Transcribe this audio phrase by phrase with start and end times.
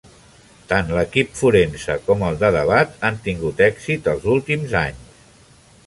[0.71, 5.55] Tant l'equip forense com el de debat han tingut èxit els últims anys.